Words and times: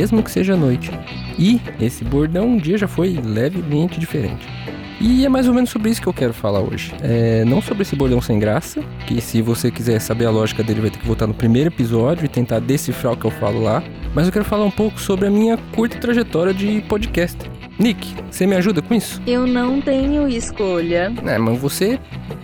mesmo 0.00 0.22
que 0.22 0.30
seja 0.30 0.56
noite. 0.56 0.90
E 1.38 1.60
esse 1.78 2.02
bordão 2.02 2.48
um 2.48 2.56
dia 2.56 2.78
já 2.78 2.88
foi 2.88 3.20
levemente 3.22 4.00
diferente. 4.00 4.48
E 4.98 5.26
é 5.26 5.28
mais 5.28 5.46
ou 5.46 5.52
menos 5.52 5.68
sobre 5.68 5.90
isso 5.90 6.00
que 6.00 6.06
eu 6.06 6.12
quero 6.12 6.32
falar 6.32 6.60
hoje. 6.60 6.94
É, 7.02 7.44
não 7.44 7.60
sobre 7.60 7.82
esse 7.82 7.94
bordão 7.94 8.20
sem 8.20 8.38
graça, 8.38 8.82
que 9.06 9.20
se 9.20 9.42
você 9.42 9.70
quiser 9.70 10.00
saber 10.00 10.24
a 10.24 10.30
lógica 10.30 10.62
dele 10.62 10.80
vai 10.80 10.90
ter 10.90 10.98
que 10.98 11.06
voltar 11.06 11.26
no 11.26 11.34
primeiro 11.34 11.68
episódio 11.68 12.24
e 12.24 12.28
tentar 12.28 12.60
decifrar 12.60 13.12
o 13.12 13.16
que 13.16 13.26
eu 13.26 13.30
falo 13.30 13.62
lá. 13.62 13.82
Mas 14.14 14.26
eu 14.26 14.32
quero 14.32 14.44
falar 14.44 14.64
um 14.64 14.70
pouco 14.70 14.98
sobre 14.98 15.26
a 15.26 15.30
minha 15.30 15.58
curta 15.74 15.98
trajetória 15.98 16.54
de 16.54 16.80
podcast. 16.82 17.59
Nick, 17.80 18.14
você 18.30 18.46
me 18.46 18.54
ajuda 18.56 18.82
com 18.82 18.92
isso? 18.92 19.22
Eu 19.26 19.46
não 19.46 19.80
tenho 19.80 20.28
escolha. 20.28 21.10
É, 21.24 21.38
mas 21.38 21.58
você 21.58 21.98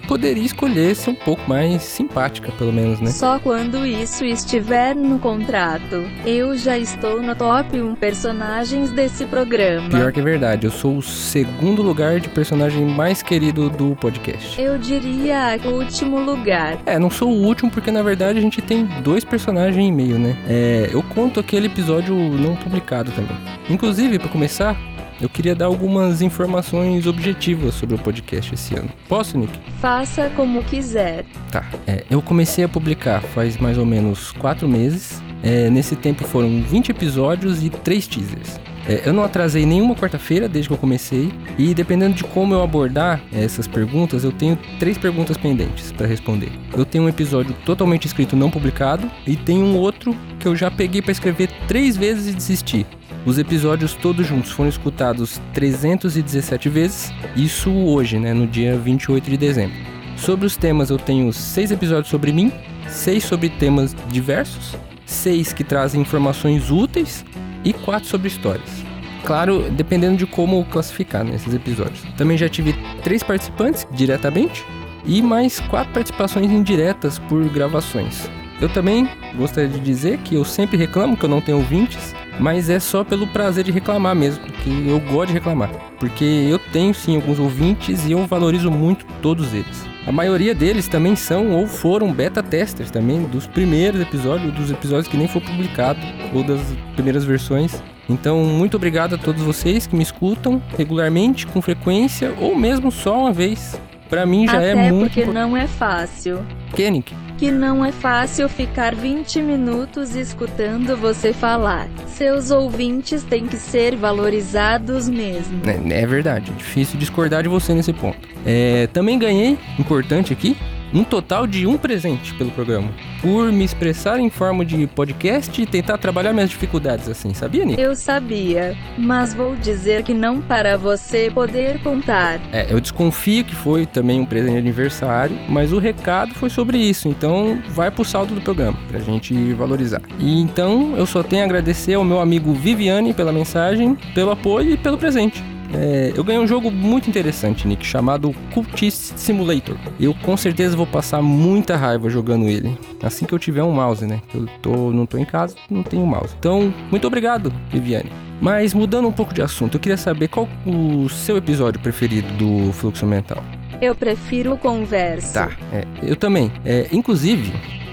poderia 0.09 0.43
escolher 0.43 0.97
ser 0.97 1.11
um 1.11 1.15
pouco 1.15 1.47
mais 1.47 1.83
simpática, 1.83 2.51
pelo 2.53 2.73
menos, 2.73 3.01
né? 3.01 3.11
Só 3.11 3.39
quando 3.39 3.85
isso 3.85 4.25
estiver 4.25 4.97
no 4.97 5.19
contrato. 5.19 6.05
Eu 6.25 6.57
já 6.57 6.79
estou 6.79 7.21
no 7.21 7.37
top 7.37 7.79
1 7.79 7.97
personagens 7.97 8.91
desse 8.93 9.27
programa. 9.27 9.91
Pior 9.91 10.11
que 10.11 10.21
é 10.21 10.23
verdade, 10.23 10.67
eu 10.67 10.71
sou 10.71 10.97
o 10.97 11.03
segundo 11.03 11.83
lugar 11.83 12.19
de 12.19 12.31
personagem 12.31 12.87
mais 12.87 13.23
querido 13.23 13.69
do 13.69 13.95
podcast. 13.95 14.59
Eu 14.59 14.79
diria 14.79 15.61
último 15.67 16.19
lugar. 16.19 16.79
É, 16.87 16.99
não 16.99 17.11
sou 17.11 17.31
o 17.31 17.45
último 17.45 17.71
porque 17.71 17.91
na 17.91 18.03
verdade 18.03 18.39
a 18.39 18.43
gente 18.43 18.63
tem 18.63 18.87
dois 19.03 19.23
personagens 19.23 19.87
e 19.87 19.93
meio, 19.93 20.19
né? 20.19 20.35
É, 20.49 20.89
eu 20.91 21.03
conto 21.03 21.39
aquele 21.39 21.67
episódio 21.67 22.17
não 22.17 22.57
publicado 22.57 23.13
também. 23.13 23.37
Inclusive, 23.69 24.19
para 24.19 24.29
começar, 24.29 24.75
eu 25.21 25.29
queria 25.29 25.55
dar 25.55 25.67
algumas 25.67 26.21
informações 26.23 27.07
objetivas 27.07 27.75
sobre 27.75 27.95
o 27.95 27.99
podcast 27.99 28.55
esse 28.55 28.75
ano. 28.75 28.89
Posso, 29.09 29.39
Nick? 29.39 29.59
Faça 29.81 30.31
como 30.37 30.63
quiser. 30.65 31.25
Tá. 31.51 31.65
É, 31.87 32.05
eu 32.11 32.21
comecei 32.21 32.65
a 32.65 32.69
publicar 32.69 33.21
faz 33.21 33.57
mais 33.57 33.79
ou 33.79 33.87
menos 33.87 34.33
quatro 34.33 34.69
meses. 34.69 35.23
É, 35.43 35.71
nesse 35.71 35.95
tempo 35.95 36.25
foram 36.25 36.63
20 36.63 36.91
episódios 36.91 37.63
e 37.63 37.71
3 37.71 38.07
teasers. 38.07 38.61
É, 38.89 39.03
eu 39.05 39.13
não 39.13 39.25
atrasei 39.25 39.67
nenhuma 39.67 39.95
quarta-feira 39.95 40.49
desde 40.49 40.69
que 40.69 40.75
eu 40.75 40.79
comecei. 40.79 41.33
E 41.59 41.75
dependendo 41.75 42.15
de 42.15 42.25
como 42.25 42.55
eu 42.55 42.63
abordar 42.63 43.21
essas 43.33 43.67
perguntas, 43.67 44.25
eu 44.25 44.33
tenho 44.33 44.59
três 44.79 44.97
perguntas 44.97 45.37
pendentes 45.37 45.93
para 45.93 46.07
responder. 46.07 46.53
Eu 46.77 46.85
tenho 46.85 47.05
um 47.05 47.09
episódio 47.09 47.55
totalmente 47.65 48.07
escrito 48.07 48.37
não 48.37 48.51
publicado 48.51 49.11
e 49.27 49.37
tenho 49.37 49.65
um 49.65 49.77
outro 49.77 50.17
que 50.39 50.47
eu 50.47 50.55
já 50.55 50.71
peguei 50.71 51.03
para 51.03 51.13
escrever 51.13 51.51
três 51.67 51.97
vezes 51.97 52.33
e 52.33 52.37
desisti. 52.37 52.87
Os 53.25 53.39
episódios 53.39 53.95
todos 53.95 54.25
juntos 54.25 54.53
foram 54.53 54.69
escutados 54.69 55.41
317 55.53 56.69
vezes, 56.69 57.13
isso 57.35 57.73
hoje, 57.73 58.21
né, 58.21 58.33
no 58.33 58.47
dia 58.47 58.79
28 58.79 59.29
de 59.29 59.37
dezembro. 59.37 59.77
Sobre 60.17 60.47
os 60.47 60.57
temas, 60.57 60.91
eu 60.91 60.97
tenho 60.97 61.33
seis 61.33 61.73
episódios 61.73 62.09
sobre 62.09 62.33
mim, 62.33 62.53
seis 62.89 63.25
sobre 63.25 63.49
temas 63.49 63.97
diversos, 64.09 64.77
seis 65.05 65.53
que 65.53 65.65
trazem 65.65 66.01
informações 66.01 66.71
úteis 66.71 67.25
e 67.67 67.73
quatro 67.73 68.09
sobre 68.09 68.29
histórias. 68.29 68.85
Claro, 69.25 69.69
dependendo 69.73 70.17
de 70.17 70.25
como 70.25 70.65
classificar 70.67 71.25
nesses 71.25 71.49
né, 71.49 71.57
episódios. 71.57 72.01
Também 72.17 72.39
já 72.39 72.49
tive 72.49 72.75
três 73.03 73.25
participantes 73.25 73.85
diretamente 73.91 74.65
e 75.05 75.21
mais 75.21 75.59
quatro 75.59 75.93
participações 75.93 76.51
indiretas 76.51 77.19
por 77.19 77.45
gravações. 77.49 78.31
Eu 78.61 78.69
também 78.69 79.09
gostaria 79.37 79.69
de 79.69 79.81
dizer 79.81 80.19
que 80.19 80.37
eu 80.37 80.45
sempre 80.45 80.77
reclamo 80.77 81.17
que 81.17 81.25
eu 81.25 81.29
não 81.29 81.41
tenho 81.41 81.59
ouvintes, 81.59 82.15
mas 82.39 82.71
é 82.71 82.79
só 82.79 83.03
pelo 83.03 83.27
prazer 83.27 83.65
de 83.65 83.73
reclamar 83.73 84.15
mesmo, 84.15 84.45
que 84.45 84.89
eu 84.89 85.01
gosto 85.01 85.29
de 85.29 85.35
reclamar. 85.35 85.71
Porque 85.99 86.25
eu 86.25 86.59
tenho 86.59 86.95
sim 86.95 87.17
alguns 87.17 87.41
ouvintes 87.41 88.07
e 88.07 88.13
eu 88.13 88.27
valorizo 88.27 88.71
muito 88.71 89.05
todos 89.21 89.53
eles. 89.53 89.96
A 90.07 90.13
maioria 90.13 90.55
deles 90.55 90.87
também 90.87 91.17
são 91.17 91.51
ou 91.51 91.67
foram 91.67 92.13
beta 92.13 92.41
testers 92.41 92.93
também 92.93 93.25
dos 93.25 93.47
primeiros 93.47 94.01
episódios, 94.01 94.53
dos 94.55 94.71
episódios 94.71 95.09
que 95.09 95.17
nem 95.17 95.27
foi 95.27 95.41
publicado 95.41 95.99
ou 96.33 96.45
das 96.45 96.61
primeiras 96.95 97.25
versões. 97.25 97.83
Então, 98.09 98.45
muito 98.45 98.77
obrigado 98.77 99.17
a 99.17 99.19
todos 99.19 99.43
vocês 99.43 99.85
que 99.85 99.97
me 99.97 100.05
escutam 100.05 100.63
regularmente, 100.79 101.45
com 101.45 101.61
frequência 101.61 102.33
ou 102.41 102.57
mesmo 102.57 102.93
só 102.93 103.19
uma 103.19 103.33
vez. 103.33 103.81
Para 104.09 104.25
mim 104.25 104.47
já 104.47 104.59
Até 104.59 104.71
é 104.71 104.93
muito 104.93 105.11
porque 105.11 105.27
não 105.27 105.57
é 105.57 105.67
fácil. 105.67 106.47
Kennick, 106.77 107.13
que 107.39 107.51
não 107.51 107.85
é 107.85 107.93
fácil 107.93 108.49
ficar 108.49 108.95
20 108.95 109.43
minutos 109.43 110.15
escutando 110.15 110.97
você 110.97 111.33
falar. 111.33 111.89
Seus 112.07 112.51
ouvintes 112.51 113.23
têm 113.25 113.47
que 113.47 113.57
ser 113.57 113.97
valorizados 113.97 115.09
mesmo. 115.09 115.61
É, 115.67 116.01
é 116.03 116.07
verdade, 116.07 116.51
é 116.51 116.55
difícil 116.55 116.99
discordar 116.99 117.43
de 117.43 117.49
você 117.49 117.75
nesse 117.75 117.93
ponto. 117.93 118.19
É, 118.45 118.87
também 118.89 119.19
ganhei, 119.19 119.59
importante 119.79 120.33
aqui, 120.33 120.57
um 120.97 121.05
total 121.05 121.47
de 121.47 121.67
um 121.67 121.77
presente 121.77 122.33
pelo 122.35 122.51
programa. 122.51 122.89
Por 123.21 123.53
me 123.53 123.65
expressar 123.65 124.19
em 124.19 124.31
forma 124.31 124.65
de 124.65 124.87
podcast 124.87 125.61
e 125.61 125.67
tentar 125.67 125.99
trabalhar 125.99 126.33
minhas 126.33 126.49
dificuldades 126.49 127.07
assim, 127.09 127.35
sabia, 127.35 127.65
Nick? 127.67 127.81
Eu 127.81 127.95
sabia, 127.95 128.75
mas 128.97 129.35
vou 129.35 129.55
dizer 129.57 130.03
que 130.03 130.15
não 130.15 130.41
para 130.41 130.79
você 130.79 131.31
poder 131.31 131.83
contar. 131.83 132.41
É, 132.51 132.67
eu 132.71 132.81
desconfio 132.81 133.45
que 133.45 133.55
foi 133.55 133.85
também 133.85 134.21
um 134.21 134.25
presente 134.25 134.53
de 134.53 134.59
aniversário, 134.59 135.37
mas 135.49 135.73
o 135.73 135.79
recado 135.79 136.33
foi 136.35 136.49
sobre 136.49 136.79
isso, 136.79 137.09
então 137.09 137.61
vai 137.69 137.91
pro 137.91 138.05
saldo 138.05 138.35
do 138.35 138.41
programa, 138.41 138.79
pra 138.89 138.99
gente 138.99 139.53
valorizar. 139.53 140.01
E 140.19 140.41
então 140.41 140.95
eu 140.97 141.05
só 141.05 141.23
tenho 141.23 141.43
a 141.43 141.45
agradecer 141.45 141.95
ao 141.95 142.05
meu 142.05 142.21
amigo 142.21 142.55
Viviane 142.55 143.13
pela 143.13 143.33
mensagem, 143.33 143.97
pelo 144.15 144.31
apoio 144.31 144.71
e 144.71 144.77
pelo 144.79 144.97
presente. 144.97 145.45
É, 145.75 146.13
eu 146.15 146.25
ganhei 146.25 146.41
um 146.41 146.47
jogo 146.47 146.71
muito 146.71 147.09
interessante, 147.09 147.67
Nick, 147.67 147.85
chamado 147.87 148.35
Cultist 148.53 149.17
Simulator. 149.17 149.77
Eu 149.99 150.15
com 150.15 150.37
certeza 150.37 150.77
vou 150.77 150.87
passar 150.87 151.23
muita 151.23 151.77
raiva 151.77 152.09
jogando 152.09 152.49
ele. 152.49 152.77
Assim 153.03 153.25
que 153.25 153.33
eu 153.33 153.39
tiver 153.39 153.63
um 153.63 153.73
mouse, 153.73 154.07
né? 154.07 154.21
Eu 154.35 154.47
tô, 154.63 154.91
não 154.91 155.07
tô 155.07 155.19
em 155.19 155.25
casa, 155.25 155.57
não 155.71 155.83
tenho 155.83 156.07
mouse. 156.07 156.35
Então, 156.39 156.73
muito 156.91 157.07
obrigado, 157.07 157.53
Viviane. 157.71 158.11
Mas 158.41 158.75
mudando 158.75 159.09
um 159.09 159.13
pouco 159.13 159.33
de 159.33 159.43
assunto, 159.43 159.77
eu 159.77 159.81
queria 159.81 159.97
saber 159.97 160.29
qual 160.29 160.49
o 160.67 161.09
seu 161.09 161.37
episódio 161.37 161.81
preferido 161.81 162.29
do 162.35 162.73
Fluxo 162.73 163.07
Mental. 163.07 163.43
Eu 163.81 163.95
prefiro 163.95 164.57
conversa. 164.57 165.47
Tá, 165.47 165.57
é, 165.73 165.85
eu 166.03 166.17
também. 166.17 166.51
É, 166.65 166.87
inclusive, 166.93 167.53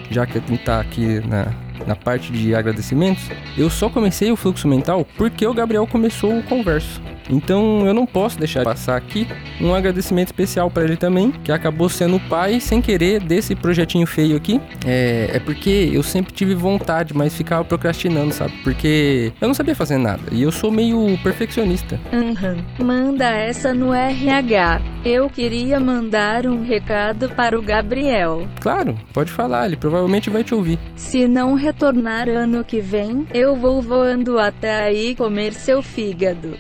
já 0.09 0.25
que 0.25 0.38
a 0.38 0.41
gente 0.41 0.63
tá 0.63 0.79
aqui 0.79 1.22
na, 1.28 1.47
na 1.85 1.95
parte 1.95 2.31
de 2.31 2.55
agradecimentos, 2.55 3.23
eu 3.57 3.69
só 3.69 3.89
comecei 3.89 4.31
o 4.31 4.35
fluxo 4.35 4.67
mental 4.67 5.05
porque 5.17 5.45
o 5.45 5.53
Gabriel 5.53 5.88
começou 5.88 6.38
o 6.38 6.44
converso. 6.44 7.01
Então 7.29 7.85
eu 7.85 7.94
não 7.94 8.05
posso 8.05 8.38
deixar 8.38 8.63
passar 8.63 8.97
aqui 8.97 9.27
um 9.61 9.73
agradecimento 9.73 10.27
especial 10.27 10.69
para 10.69 10.83
ele 10.83 10.97
também, 10.97 11.31
que 11.31 11.51
acabou 11.51 11.89
sendo 11.89 12.17
o 12.17 12.19
pai 12.19 12.59
sem 12.59 12.81
querer 12.81 13.21
desse 13.21 13.55
projetinho 13.55 14.05
feio 14.05 14.35
aqui. 14.35 14.59
É, 14.85 15.31
é 15.33 15.39
porque 15.39 15.89
eu 15.91 16.03
sempre 16.03 16.33
tive 16.33 16.53
vontade, 16.55 17.13
mas 17.13 17.35
ficava 17.35 17.63
procrastinando, 17.63 18.33
sabe? 18.33 18.53
Porque 18.63 19.31
eu 19.39 19.47
não 19.47 19.55
sabia 19.55 19.75
fazer 19.75 19.97
nada 19.97 20.21
e 20.31 20.41
eu 20.41 20.51
sou 20.51 20.71
meio 20.71 21.17
perfeccionista. 21.23 22.00
Uhum. 22.11 22.85
Manda 22.85 23.29
essa 23.29 23.73
no 23.73 23.94
RH. 23.94 24.81
Eu 25.05 25.29
queria 25.29 25.79
mandar 25.79 26.45
um 26.45 26.63
recado 26.63 27.29
para 27.29 27.57
o 27.57 27.61
Gabriel. 27.61 28.47
Claro, 28.59 28.97
pode 29.13 29.31
falar, 29.31 29.65
ele 29.65 29.75
provavelmente 29.75 30.29
vai 30.29 30.44
te 30.44 30.53
ouvir. 30.53 30.79
Se 30.95 31.27
não 31.27 31.55
retornar 31.73 32.29
ano 32.29 32.63
que 32.63 32.79
vem, 32.79 33.25
eu 33.34 33.56
vou 33.56 33.81
voando 33.81 34.38
até 34.38 34.84
aí 34.84 35.16
comer 35.16 35.53
seu 35.53 35.81
fígado. 35.81 36.56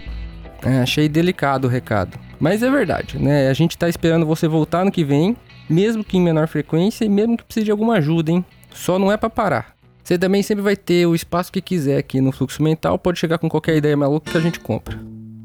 É, 0.63 0.79
achei 0.79 1.07
delicado 1.07 1.65
o 1.67 1.69
recado. 1.69 2.17
Mas 2.39 2.63
é 2.63 2.69
verdade, 2.69 3.19
né? 3.19 3.47
A 3.47 3.53
gente 3.53 3.77
tá 3.77 3.87
esperando 3.87 4.25
você 4.25 4.47
voltar 4.47 4.83
no 4.83 4.91
que 4.91 5.03
vem, 5.03 5.37
mesmo 5.69 6.03
que 6.03 6.17
em 6.17 6.21
menor 6.21 6.47
frequência 6.47 7.05
e 7.05 7.09
mesmo 7.09 7.37
que 7.37 7.43
precise 7.43 7.65
de 7.65 7.71
alguma 7.71 7.97
ajuda, 7.97 8.31
hein? 8.31 8.43
Só 8.73 8.97
não 8.97 9.11
é 9.11 9.15
para 9.15 9.29
parar. 9.29 9.75
Você 10.03 10.17
também 10.17 10.41
sempre 10.41 10.63
vai 10.63 10.75
ter 10.75 11.05
o 11.05 11.13
espaço 11.13 11.51
que 11.51 11.61
quiser 11.61 11.97
aqui 11.97 12.19
no 12.19 12.31
fluxo 12.31 12.61
mental, 12.63 12.97
pode 12.97 13.19
chegar 13.19 13.37
com 13.37 13.47
qualquer 13.47 13.77
ideia 13.77 13.95
maluca 13.95 14.31
que 14.31 14.37
a 14.37 14.41
gente 14.41 14.59
compra. 14.59 14.99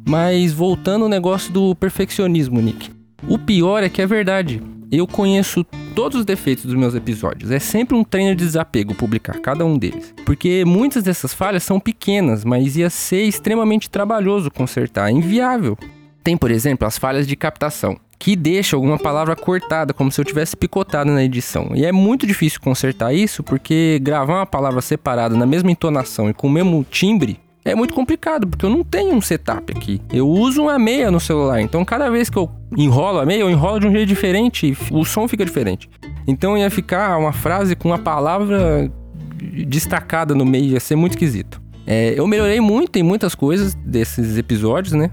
Mas 0.08 0.52
voltando 0.52 1.02
ao 1.02 1.10
negócio 1.10 1.52
do 1.52 1.74
perfeccionismo, 1.74 2.60
Nick. 2.60 2.90
O 3.28 3.38
pior 3.38 3.82
é 3.82 3.88
que 3.88 4.00
é 4.00 4.06
verdade. 4.06 4.62
Eu 4.90 5.06
conheço 5.06 5.64
todos 5.94 6.20
os 6.20 6.24
defeitos 6.24 6.64
dos 6.64 6.74
meus 6.74 6.94
episódios. 6.94 7.50
É 7.50 7.58
sempre 7.58 7.94
um 7.94 8.02
treino 8.02 8.34
de 8.34 8.44
desapego 8.44 8.94
publicar 8.94 9.38
cada 9.38 9.64
um 9.64 9.76
deles. 9.76 10.14
Porque 10.24 10.64
muitas 10.64 11.02
dessas 11.02 11.34
falhas 11.34 11.62
são 11.62 11.78
pequenas, 11.78 12.44
mas 12.44 12.76
ia 12.76 12.88
ser 12.88 13.24
extremamente 13.24 13.90
trabalhoso 13.90 14.50
consertar, 14.50 15.10
inviável. 15.10 15.76
Tem, 16.24 16.36
por 16.36 16.50
exemplo, 16.50 16.86
as 16.86 16.96
falhas 16.96 17.26
de 17.26 17.36
captação, 17.36 17.98
que 18.18 18.34
deixa 18.34 18.76
alguma 18.76 18.98
palavra 18.98 19.36
cortada, 19.36 19.92
como 19.92 20.10
se 20.10 20.20
eu 20.20 20.24
tivesse 20.24 20.56
picotado 20.56 21.10
na 21.10 21.22
edição. 21.22 21.70
E 21.74 21.84
é 21.84 21.92
muito 21.92 22.26
difícil 22.26 22.60
consertar 22.60 23.12
isso, 23.12 23.42
porque 23.42 23.98
gravar 24.02 24.36
uma 24.36 24.46
palavra 24.46 24.80
separada 24.80 25.36
na 25.36 25.46
mesma 25.46 25.70
entonação 25.70 26.30
e 26.30 26.34
com 26.34 26.46
o 26.46 26.50
mesmo 26.50 26.84
timbre 26.90 27.38
é 27.64 27.74
muito 27.74 27.92
complicado, 27.92 28.46
porque 28.46 28.64
eu 28.64 28.70
não 28.70 28.82
tenho 28.82 29.14
um 29.14 29.20
setup 29.20 29.72
aqui. 29.76 30.00
Eu 30.10 30.26
uso 30.26 30.62
uma 30.62 30.78
meia 30.78 31.10
no 31.10 31.20
celular, 31.20 31.60
então 31.60 31.84
cada 31.84 32.10
vez 32.10 32.30
que 32.30 32.38
eu 32.38 32.50
enrolo 32.76 33.20
a 33.20 33.26
meia, 33.26 33.40
eu 33.40 33.50
enrolo 33.50 33.80
de 33.80 33.86
um 33.86 33.92
jeito 33.92 34.08
diferente 34.08 34.76
o 34.90 35.04
som 35.04 35.26
fica 35.26 35.44
diferente. 35.44 35.88
Então 36.26 36.56
ia 36.56 36.70
ficar 36.70 37.16
uma 37.18 37.32
frase 37.32 37.74
com 37.74 37.88
uma 37.88 37.98
palavra 37.98 38.90
destacada 39.66 40.34
no 40.34 40.44
meio, 40.44 40.72
ia 40.72 40.80
ser 40.80 40.96
muito 40.96 41.12
esquisito. 41.12 41.60
É, 41.86 42.12
eu 42.14 42.26
melhorei 42.26 42.60
muito 42.60 42.98
em 42.98 43.02
muitas 43.02 43.34
coisas 43.34 43.74
desses 43.74 44.36
episódios, 44.36 44.92
né? 44.92 45.10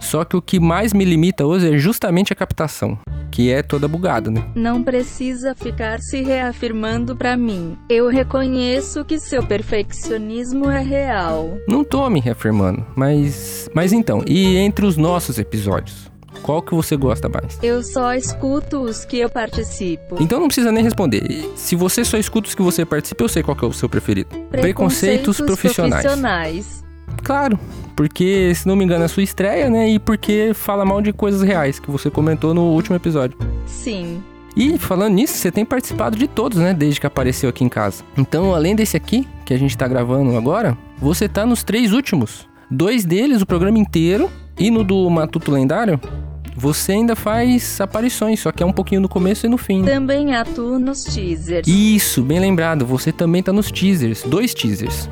Só 0.00 0.24
que 0.24 0.36
o 0.36 0.42
que 0.42 0.60
mais 0.60 0.92
me 0.92 1.04
limita 1.04 1.44
hoje 1.44 1.74
é 1.74 1.78
justamente 1.78 2.32
a 2.32 2.36
captação, 2.36 2.98
que 3.30 3.50
é 3.50 3.62
toda 3.62 3.88
bugada, 3.88 4.30
né? 4.30 4.44
Não 4.54 4.82
precisa 4.82 5.54
ficar 5.54 6.00
se 6.00 6.22
reafirmando 6.22 7.16
pra 7.16 7.36
mim. 7.36 7.76
Eu 7.88 8.08
reconheço 8.08 9.04
que 9.04 9.18
seu 9.18 9.42
perfeccionismo 9.42 10.70
é 10.70 10.80
real. 10.80 11.58
Não 11.66 11.82
tô 11.82 12.08
me 12.08 12.20
reafirmando, 12.20 12.84
mas. 12.94 13.68
Mas 13.74 13.92
então, 13.92 14.22
e 14.26 14.56
entre 14.56 14.86
os 14.86 14.96
nossos 14.96 15.38
episódios? 15.38 16.10
Qual 16.42 16.62
que 16.62 16.74
você 16.74 16.96
gosta 16.96 17.28
mais? 17.28 17.58
Eu 17.62 17.82
só 17.82 18.14
escuto 18.14 18.80
os 18.80 19.04
que 19.04 19.18
eu 19.18 19.28
participo. 19.28 20.16
Então 20.20 20.40
não 20.40 20.46
precisa 20.46 20.72
nem 20.72 20.82
responder. 20.82 21.50
Se 21.56 21.74
você 21.74 22.04
só 22.04 22.16
escuta 22.16 22.48
os 22.48 22.54
que 22.54 22.62
você 22.62 22.84
participa, 22.84 23.24
eu 23.24 23.28
sei 23.28 23.42
qual 23.42 23.56
que 23.56 23.64
é 23.64 23.68
o 23.68 23.72
seu 23.72 23.88
preferido. 23.88 24.30
Preconceitos, 24.50 25.38
profissionais. 25.38 26.02
profissionais. 26.02 26.84
Claro, 27.22 27.58
porque, 27.96 28.54
se 28.54 28.66
não 28.66 28.76
me 28.76 28.84
engano, 28.84 29.04
é 29.04 29.08
sua 29.08 29.22
estreia, 29.22 29.68
né? 29.68 29.90
E 29.90 29.98
porque 29.98 30.52
fala 30.54 30.84
mal 30.84 31.02
de 31.02 31.12
coisas 31.12 31.42
reais, 31.42 31.78
que 31.80 31.90
você 31.90 32.10
comentou 32.10 32.54
no 32.54 32.62
último 32.62 32.94
episódio. 32.94 33.36
Sim. 33.66 34.22
E 34.56 34.78
falando 34.78 35.14
nisso, 35.14 35.34
você 35.34 35.50
tem 35.50 35.64
participado 35.64 36.16
de 36.16 36.26
todos, 36.26 36.58
né? 36.58 36.72
Desde 36.72 37.00
que 37.00 37.06
apareceu 37.06 37.48
aqui 37.50 37.64
em 37.64 37.68
casa. 37.68 38.02
Então, 38.16 38.54
além 38.54 38.74
desse 38.74 38.96
aqui, 38.96 39.26
que 39.44 39.52
a 39.52 39.58
gente 39.58 39.76
tá 39.76 39.86
gravando 39.86 40.36
agora, 40.36 40.76
você 40.98 41.28
tá 41.28 41.44
nos 41.44 41.62
três 41.62 41.92
últimos. 41.92 42.48
Dois 42.70 43.04
deles, 43.04 43.40
o 43.40 43.46
programa 43.46 43.78
inteiro, 43.78 44.30
e 44.58 44.70
no 44.70 44.82
do 44.82 45.08
Matuto 45.08 45.50
Lendário, 45.50 46.00
você 46.56 46.92
ainda 46.92 47.14
faz 47.14 47.80
aparições, 47.80 48.40
só 48.40 48.50
que 48.50 48.62
é 48.62 48.66
um 48.66 48.72
pouquinho 48.72 49.00
no 49.00 49.08
começo 49.08 49.46
e 49.46 49.48
no 49.48 49.56
fim. 49.56 49.84
Também 49.84 50.34
atuo 50.34 50.78
nos 50.78 51.04
teasers. 51.04 51.68
Isso, 51.68 52.22
bem 52.22 52.40
lembrado, 52.40 52.84
você 52.84 53.12
também 53.12 53.42
tá 53.42 53.52
nos 53.52 53.70
teasers, 53.70 54.24
dois 54.24 54.52
teasers. 54.52 55.08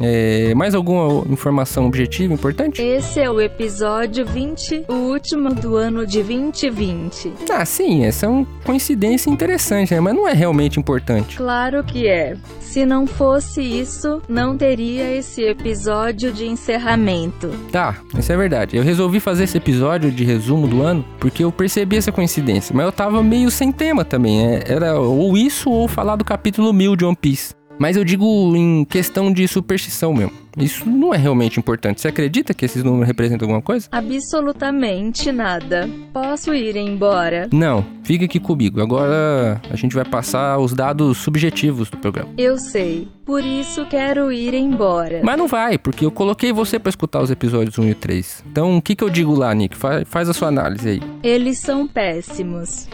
É, 0.00 0.54
mais 0.54 0.74
alguma 0.74 1.24
informação 1.30 1.86
objetiva 1.86 2.32
importante? 2.32 2.80
Esse 2.82 3.20
é 3.20 3.30
o 3.30 3.40
episódio 3.40 4.24
20, 4.24 4.84
o 4.88 4.94
último 5.10 5.52
do 5.54 5.76
ano 5.76 6.06
de 6.06 6.22
2020. 6.22 7.32
Ah, 7.50 7.64
sim, 7.64 8.04
essa 8.04 8.26
é 8.26 8.28
uma 8.28 8.46
coincidência 8.64 9.30
interessante, 9.30 9.94
né? 9.94 10.00
Mas 10.00 10.14
não 10.14 10.26
é 10.26 10.32
realmente 10.32 10.78
importante. 10.78 11.36
Claro 11.36 11.82
que 11.84 12.06
é. 12.08 12.36
Se 12.60 12.86
não 12.86 13.04
fosse 13.06 13.60
isso, 13.60 14.22
não 14.28 14.56
teria 14.56 15.10
esse 15.16 15.42
episódio 15.42 16.32
de 16.32 16.46
encerramento. 16.46 17.48
Tá, 17.72 17.96
isso 18.16 18.32
é 18.32 18.36
verdade. 18.36 18.76
Eu 18.76 18.84
resolvi 18.84 19.18
fazer 19.18 19.44
esse 19.44 19.56
episódio 19.58 20.10
de 20.10 20.24
resumo 20.24 20.68
do 20.68 20.80
ano 20.82 21.04
porque 21.18 21.42
eu 21.42 21.50
percebi 21.50 21.96
essa 21.96 22.12
coincidência, 22.12 22.74
mas 22.74 22.86
eu 22.86 22.92
tava 22.92 23.22
meio 23.22 23.50
sem 23.50 23.72
tema 23.72 24.04
também. 24.04 24.46
é- 24.46 24.64
Era 24.68 24.98
ou 25.00 25.36
isso 25.36 25.68
ou 25.70 25.88
falar 25.88 26.14
do 26.16 26.24
capítulo 26.24 26.72
1000 26.72 26.94
de 26.96 27.04
One 27.04 27.16
Piece. 27.16 27.54
Mas 27.80 27.96
eu 27.96 28.04
digo 28.04 28.54
em 28.54 28.84
questão 28.84 29.32
de 29.32 29.48
superstição 29.48 30.12
mesmo. 30.12 30.32
Isso 30.58 30.86
não 30.86 31.14
é 31.14 31.16
realmente 31.16 31.58
importante. 31.58 31.98
Você 32.00 32.08
acredita 32.08 32.52
que 32.52 32.64
esses 32.66 32.84
números 32.84 33.06
representam 33.06 33.46
alguma 33.46 33.62
coisa? 33.62 33.88
Absolutamente 33.90 35.32
nada. 35.32 35.88
Posso 36.12 36.52
ir 36.54 36.76
embora? 36.76 37.48
Não, 37.50 37.82
fica 38.02 38.26
aqui 38.26 38.38
comigo. 38.38 38.82
Agora 38.82 39.62
a 39.70 39.76
gente 39.76 39.94
vai 39.94 40.04
passar 40.04 40.58
os 40.58 40.74
dados 40.74 41.16
subjetivos 41.18 41.88
do 41.88 41.96
programa. 41.96 42.28
Eu 42.36 42.58
sei. 42.58 43.08
Por 43.24 43.42
isso 43.42 43.86
quero 43.86 44.30
ir 44.30 44.52
embora. 44.52 45.20
Mas 45.24 45.38
não 45.38 45.48
vai, 45.48 45.78
porque 45.78 46.04
eu 46.04 46.10
coloquei 46.10 46.52
você 46.52 46.78
pra 46.78 46.90
escutar 46.90 47.22
os 47.22 47.30
episódios 47.30 47.78
1 47.78 47.88
e 47.88 47.94
3. 47.94 48.44
Então 48.50 48.76
o 48.76 48.82
que, 48.82 48.94
que 48.94 49.02
eu 49.04 49.08
digo 49.08 49.34
lá, 49.34 49.54
Nick? 49.54 49.74
Fa- 49.76 50.04
faz 50.04 50.28
a 50.28 50.34
sua 50.34 50.48
análise 50.48 50.86
aí. 50.88 51.02
Eles 51.22 51.58
são 51.58 51.86
péssimos. 51.88 52.88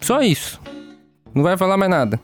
Só 0.00 0.22
isso. 0.22 0.60
Não 1.34 1.42
vai 1.42 1.56
falar 1.56 1.76
mais 1.76 1.90
nada. 1.90 2.20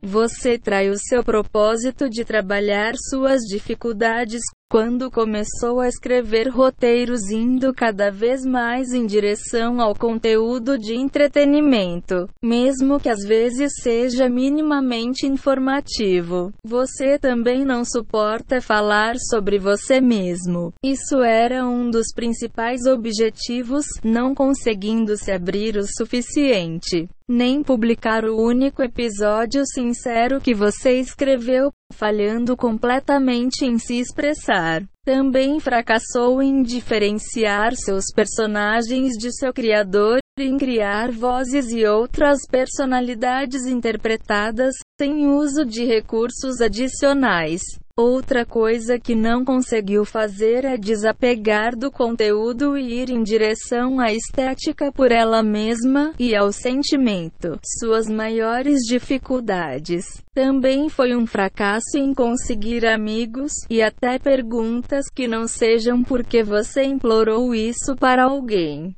Você 0.00 0.56
trai 0.58 0.90
o 0.90 0.96
seu 0.96 1.24
propósito 1.24 2.08
de 2.08 2.24
trabalhar 2.24 2.94
suas 3.10 3.40
dificuldades 3.42 4.40
quando 4.70 5.10
começou 5.10 5.80
a 5.80 5.88
escrever 5.88 6.48
roteiros 6.48 7.30
indo 7.30 7.72
cada 7.72 8.10
vez 8.10 8.44
mais 8.44 8.92
em 8.92 9.06
direção 9.06 9.80
ao 9.80 9.94
conteúdo 9.94 10.76
de 10.76 10.94
entretenimento, 10.94 12.28
mesmo 12.42 13.00
que 13.00 13.08
às 13.08 13.24
vezes 13.24 13.72
seja 13.82 14.28
minimamente 14.28 15.26
informativo. 15.26 16.52
Você 16.62 17.18
também 17.18 17.64
não 17.64 17.82
suporta 17.82 18.60
falar 18.60 19.14
sobre 19.30 19.58
você 19.58 20.00
mesmo. 20.00 20.72
Isso 20.84 21.22
era 21.22 21.66
um 21.66 21.90
dos 21.90 22.12
principais 22.14 22.84
objetivos, 22.84 23.86
não 24.04 24.34
conseguindo 24.34 25.16
se 25.16 25.32
abrir 25.32 25.76
o 25.76 25.86
suficiente 25.86 27.08
nem 27.28 27.62
publicar 27.62 28.24
o 28.24 28.40
único 28.40 28.82
episódio 28.82 29.62
sincero 29.66 30.40
que 30.40 30.54
você 30.54 30.98
escreveu, 30.98 31.70
falhando 31.92 32.56
completamente 32.56 33.64
em 33.64 33.78
se 33.78 33.98
expressar. 33.98 34.82
Também 35.04 35.58
fracassou 35.58 36.42
em 36.42 36.62
diferenciar 36.62 37.74
seus 37.74 38.04
personagens 38.14 39.14
de 39.14 39.32
seu 39.32 39.52
criador, 39.52 40.18
em 40.38 40.56
criar 40.56 41.10
vozes 41.10 41.72
e 41.72 41.84
outras 41.86 42.38
personalidades 42.48 43.66
interpretadas, 43.66 44.74
sem 45.00 45.26
uso 45.26 45.64
de 45.64 45.84
recursos 45.84 46.60
adicionais. 46.60 47.62
Outra 47.98 48.46
coisa 48.46 48.96
que 48.96 49.12
não 49.12 49.44
conseguiu 49.44 50.04
fazer 50.04 50.64
é 50.64 50.76
desapegar 50.76 51.74
do 51.74 51.90
conteúdo 51.90 52.78
e 52.78 53.02
ir 53.02 53.10
em 53.10 53.24
direção 53.24 53.98
à 53.98 54.12
estética 54.12 54.92
por 54.92 55.10
ela 55.10 55.42
mesma 55.42 56.14
e 56.16 56.32
ao 56.32 56.52
sentimento. 56.52 57.58
Suas 57.80 58.08
maiores 58.08 58.82
dificuldades. 58.86 60.22
Também 60.32 60.88
foi 60.88 61.16
um 61.16 61.26
fracasso 61.26 61.98
em 61.98 62.14
conseguir 62.14 62.86
amigos 62.86 63.50
e 63.68 63.82
até 63.82 64.16
perguntas 64.16 65.06
que 65.12 65.26
não 65.26 65.48
sejam 65.48 66.04
porque 66.04 66.44
você 66.44 66.84
implorou 66.84 67.52
isso 67.52 67.96
para 67.96 68.26
alguém. 68.26 68.94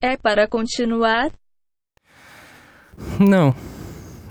É 0.00 0.16
para 0.16 0.48
continuar? 0.48 1.30
Não. 3.20 3.54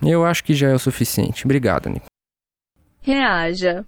Eu 0.01 0.25
acho 0.25 0.43
que 0.43 0.53
já 0.53 0.69
é 0.69 0.73
o 0.73 0.79
suficiente. 0.79 1.45
Obrigado, 1.45 1.89
Nick. 1.89 2.05
Reaja. 3.01 3.85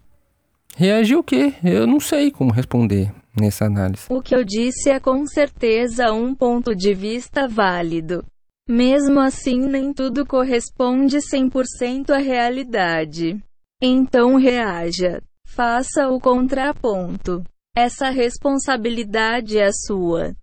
Reagir 0.75 1.17
o 1.17 1.23
quê? 1.23 1.53
Eu 1.63 1.85
não 1.85 1.99
sei 1.99 2.31
como 2.31 2.51
responder 2.51 3.11
nessa 3.39 3.65
análise. 3.65 4.05
O 4.09 4.21
que 4.21 4.35
eu 4.35 4.43
disse 4.43 4.89
é 4.89 4.99
com 4.99 5.25
certeza 5.25 6.11
um 6.11 6.33
ponto 6.33 6.75
de 6.75 6.93
vista 6.93 7.47
válido. 7.47 8.25
Mesmo 8.67 9.19
assim, 9.19 9.59
nem 9.59 9.93
tudo 9.93 10.25
corresponde 10.25 11.17
100% 11.17 12.11
à 12.11 12.17
realidade. 12.17 13.37
Então 13.81 14.35
reaja. 14.37 15.21
Faça 15.45 16.07
o 16.09 16.19
contraponto. 16.19 17.43
Essa 17.75 18.09
responsabilidade 18.09 19.59
é 19.59 19.69
sua. 19.71 20.33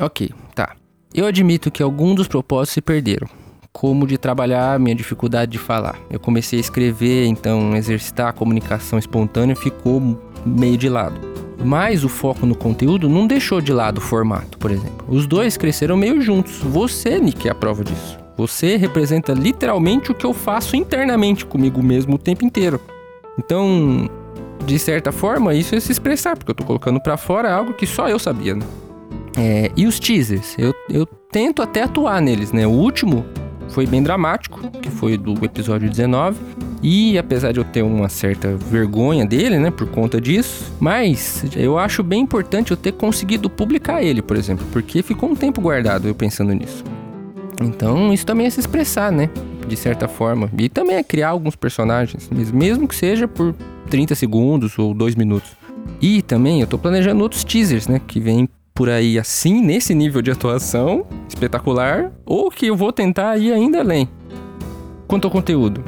Ok, 0.00 0.30
tá. 0.54 0.76
Eu 1.14 1.26
admito 1.26 1.70
que 1.70 1.82
alguns 1.82 2.16
dos 2.16 2.28
propósitos 2.28 2.74
se 2.74 2.80
perderam. 2.80 3.28
Como 3.76 4.06
de 4.06 4.16
trabalhar 4.16 4.72
a 4.72 4.78
minha 4.78 4.94
dificuldade 4.94 5.52
de 5.52 5.58
falar. 5.58 6.00
Eu 6.08 6.18
comecei 6.18 6.58
a 6.58 6.60
escrever, 6.60 7.26
então 7.26 7.76
exercitar 7.76 8.28
a 8.28 8.32
comunicação 8.32 8.98
espontânea 8.98 9.54
ficou 9.54 10.18
meio 10.46 10.78
de 10.78 10.88
lado. 10.88 11.20
Mas 11.62 12.02
o 12.02 12.08
foco 12.08 12.46
no 12.46 12.54
conteúdo 12.54 13.06
não 13.06 13.26
deixou 13.26 13.60
de 13.60 13.74
lado 13.74 13.98
o 13.98 14.00
formato, 14.00 14.56
por 14.56 14.70
exemplo. 14.70 15.04
Os 15.06 15.26
dois 15.26 15.58
cresceram 15.58 15.94
meio 15.94 16.22
juntos. 16.22 16.56
Você, 16.62 17.18
Nick, 17.18 17.46
é 17.46 17.50
a 17.50 17.54
prova 17.54 17.84
disso. 17.84 18.18
Você 18.38 18.78
representa 18.78 19.34
literalmente 19.34 20.10
o 20.10 20.14
que 20.14 20.24
eu 20.24 20.32
faço 20.32 20.74
internamente 20.74 21.44
comigo 21.44 21.82
mesmo 21.82 22.14
o 22.14 22.18
tempo 22.18 22.46
inteiro. 22.46 22.80
Então, 23.38 24.08
de 24.64 24.78
certa 24.78 25.12
forma, 25.12 25.52
isso 25.52 25.74
é 25.74 25.80
se 25.80 25.92
expressar, 25.92 26.34
porque 26.34 26.50
eu 26.50 26.54
tô 26.54 26.64
colocando 26.64 26.98
pra 26.98 27.18
fora 27.18 27.52
algo 27.52 27.74
que 27.74 27.86
só 27.86 28.08
eu 28.08 28.18
sabia, 28.18 28.54
né? 28.54 28.64
É, 29.36 29.70
e 29.76 29.86
os 29.86 30.00
teasers, 30.00 30.56
eu, 30.56 30.74
eu 30.88 31.04
tento 31.30 31.60
até 31.60 31.82
atuar 31.82 32.22
neles, 32.22 32.52
né? 32.52 32.66
O 32.66 32.70
último 32.70 33.26
foi 33.70 33.86
bem 33.86 34.02
dramático, 34.02 34.70
que 34.80 34.90
foi 34.90 35.16
do 35.16 35.32
episódio 35.44 35.88
19. 35.88 36.38
E 36.82 37.18
apesar 37.18 37.52
de 37.52 37.58
eu 37.58 37.64
ter 37.64 37.82
uma 37.82 38.08
certa 38.08 38.56
vergonha 38.56 39.24
dele, 39.26 39.58
né, 39.58 39.70
por 39.70 39.88
conta 39.88 40.20
disso, 40.20 40.72
mas 40.78 41.44
eu 41.56 41.78
acho 41.78 42.02
bem 42.02 42.22
importante 42.22 42.70
eu 42.70 42.76
ter 42.76 42.92
conseguido 42.92 43.48
publicar 43.50 44.02
ele, 44.02 44.22
por 44.22 44.36
exemplo, 44.36 44.64
porque 44.72 45.02
ficou 45.02 45.30
um 45.30 45.34
tempo 45.34 45.60
guardado 45.60 46.06
eu 46.06 46.14
pensando 46.14 46.52
nisso. 46.52 46.84
Então, 47.60 48.12
isso 48.12 48.26
também 48.26 48.46
é 48.46 48.50
se 48.50 48.60
expressar, 48.60 49.10
né? 49.10 49.30
De 49.66 49.76
certa 49.76 50.06
forma. 50.06 50.50
E 50.58 50.68
também 50.68 50.96
é 50.96 51.02
criar 51.02 51.30
alguns 51.30 51.56
personagens, 51.56 52.28
mesmo 52.52 52.86
que 52.86 52.94
seja 52.94 53.26
por 53.26 53.54
30 53.90 54.14
segundos 54.14 54.78
ou 54.78 54.92
2 54.92 55.14
minutos. 55.14 55.56
E 56.00 56.20
também 56.22 56.60
eu 56.60 56.66
tô 56.66 56.78
planejando 56.78 57.22
outros 57.22 57.42
teasers, 57.44 57.88
né? 57.88 58.00
Que 58.06 58.20
vem 58.20 58.48
por 58.76 58.90
aí 58.90 59.18
assim, 59.18 59.62
nesse 59.62 59.94
nível 59.94 60.20
de 60.20 60.30
atuação 60.30 61.06
espetacular, 61.26 62.12
ou 62.26 62.50
que 62.50 62.66
eu 62.66 62.76
vou 62.76 62.92
tentar 62.92 63.38
ir 63.38 63.50
ainda 63.50 63.80
além. 63.80 64.06
Quanto 65.08 65.24
ao 65.24 65.30
conteúdo. 65.30 65.82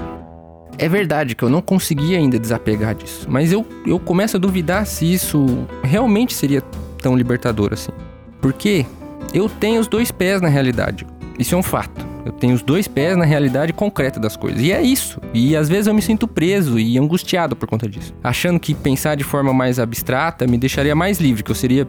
É 0.79 0.89
verdade 0.89 1.35
que 1.35 1.43
eu 1.43 1.51
não 1.51 1.61
consegui 1.61 2.17
ainda 2.17 2.39
desapegar 2.39 2.95
disso, 2.95 3.27
mas 3.29 3.53
eu, 3.53 3.67
eu 3.85 3.99
começo 3.99 4.37
a 4.37 4.41
duvidar 4.41 4.87
se 4.87 5.13
isso 5.13 5.45
realmente 5.83 6.33
seria 6.33 6.63
tão 7.03 7.15
libertador 7.17 7.75
assim. 7.75 7.93
Porque 8.41 8.87
eu 9.35 9.49
tenho 9.49 9.81
os 9.81 9.87
dois 9.87 10.11
pés 10.11 10.41
na 10.41 10.49
realidade. 10.49 11.07
Isso 11.39 11.55
é 11.55 11.59
um 11.59 11.63
fato. 11.63 12.07
Eu 12.25 12.33
tenho 12.33 12.55
os 12.55 12.63
dois 12.63 12.89
pés 12.89 13.17
na 13.17 13.25
realidade 13.25 13.73
concreta 13.73 14.19
das 14.21 14.37
coisas. 14.37 14.63
E 14.63 14.73
é 14.73 14.81
isso. 14.81 15.21
E 15.35 15.57
às 15.57 15.69
vezes 15.69 15.87
eu 15.87 15.95
me 15.95 16.03
sinto 16.03 16.27
preso 16.27 16.79
e 16.79 16.99
angustiado 16.99 17.57
por 17.57 17.69
conta 17.69 17.89
disso. 17.89 18.15
Achando 18.23 18.59
que 18.61 18.75
pensar 18.75 19.15
de 19.15 19.25
forma 19.25 19.53
mais 19.53 19.79
abstrata 19.79 20.47
me 20.47 20.57
deixaria 20.57 20.95
mais 20.95 21.19
livre, 21.19 21.43
que 21.43 21.51
eu 21.51 21.55
seria 21.55 21.87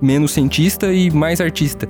menos 0.00 0.32
cientista 0.32 0.92
e 0.92 1.10
mais 1.10 1.40
artista. 1.40 1.88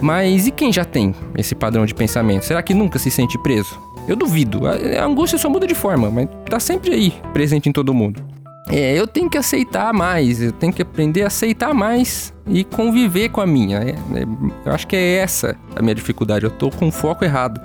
Mas 0.00 0.46
e 0.46 0.50
quem 0.50 0.72
já 0.72 0.84
tem 0.84 1.14
esse 1.36 1.54
padrão 1.54 1.86
de 1.86 1.94
pensamento? 1.94 2.44
Será 2.44 2.62
que 2.62 2.74
nunca 2.74 2.98
se 2.98 3.10
sente 3.10 3.38
preso? 3.38 3.80
Eu 4.08 4.16
duvido. 4.16 4.62
A 4.66 5.04
angústia 5.04 5.38
só 5.38 5.48
muda 5.48 5.66
de 5.66 5.74
forma, 5.74 6.10
mas 6.10 6.28
tá 6.48 6.58
sempre 6.58 6.92
aí, 6.92 7.14
presente 7.32 7.68
em 7.68 7.72
todo 7.72 7.94
mundo. 7.94 8.20
É, 8.68 8.98
eu 8.98 9.06
tenho 9.06 9.28
que 9.28 9.36
aceitar 9.36 9.92
mais, 9.92 10.40
eu 10.40 10.52
tenho 10.52 10.72
que 10.72 10.82
aprender 10.82 11.22
a 11.22 11.26
aceitar 11.26 11.74
mais 11.74 12.32
e 12.46 12.64
conviver 12.64 13.28
com 13.28 13.40
a 13.40 13.46
minha. 13.46 13.78
É, 13.78 13.90
é, 13.90 14.26
eu 14.64 14.72
acho 14.72 14.86
que 14.86 14.96
é 14.96 15.16
essa 15.16 15.56
a 15.76 15.82
minha 15.82 15.94
dificuldade, 15.94 16.44
eu 16.44 16.50
tô 16.50 16.70
com 16.70 16.88
o 16.88 16.92
foco 16.92 17.24
errado. 17.24 17.60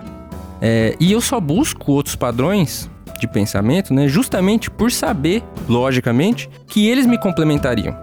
É, 0.61 0.95
e 0.99 1.11
eu 1.11 1.21
só 1.21 1.39
busco 1.39 1.91
outros 1.91 2.15
padrões 2.15 2.89
de 3.19 3.27
pensamento, 3.27 3.93
né, 3.93 4.07
justamente 4.07 4.69
por 4.69 4.91
saber, 4.91 5.43
logicamente, 5.67 6.49
que 6.67 6.87
eles 6.87 7.05
me 7.05 7.19
complementariam, 7.19 7.95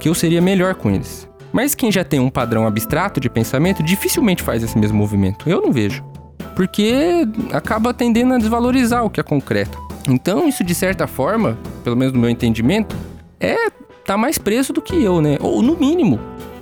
que 0.00 0.08
eu 0.08 0.14
seria 0.14 0.40
melhor 0.40 0.74
com 0.74 0.90
eles. 0.90 1.28
Mas 1.52 1.74
quem 1.74 1.92
já 1.92 2.02
tem 2.02 2.18
um 2.18 2.30
padrão 2.30 2.66
abstrato 2.66 3.20
de 3.20 3.28
pensamento 3.28 3.82
dificilmente 3.82 4.42
faz 4.42 4.62
esse 4.62 4.78
mesmo 4.78 4.96
movimento. 4.96 5.48
Eu 5.48 5.60
não 5.60 5.72
vejo. 5.72 6.02
Porque 6.56 7.26
acaba 7.52 7.92
tendendo 7.92 8.34
a 8.34 8.38
desvalorizar 8.38 9.04
o 9.04 9.10
que 9.10 9.20
é 9.20 9.22
concreto. 9.22 9.78
Então, 10.08 10.48
isso 10.48 10.64
de 10.64 10.74
certa 10.74 11.06
forma, 11.06 11.58
pelo 11.84 11.96
menos 11.96 12.14
no 12.14 12.20
meu 12.20 12.30
entendimento, 12.30 12.96
é 13.38 13.70
tá 14.04 14.16
mais 14.16 14.38
preso 14.38 14.72
do 14.72 14.80
que 14.80 15.00
eu, 15.02 15.20
né? 15.20 15.36
Ou 15.40 15.62
no 15.62 15.76
mínimo, 15.76 16.18